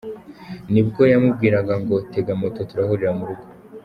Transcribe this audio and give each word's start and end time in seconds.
Nibwo 0.71 1.01
yamubwiraga 1.11 1.73
ngo 1.83 1.95
tega 2.11 2.33
moto 2.41 2.59
turahurira 2.69 3.11
mu 3.17 3.23
rugo. 3.29 3.45